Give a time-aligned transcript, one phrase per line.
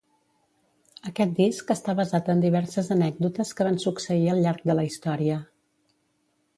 [1.09, 5.41] Aquest disc està basat en diverses anècdotes que van succeir al llarg de la història.